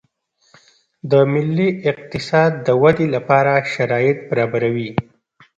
[1.11, 4.89] د ملي اقتصاد د ودې لپاره شرایط برابروي